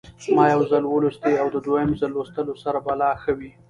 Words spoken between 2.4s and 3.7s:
سره به لا ښه وي.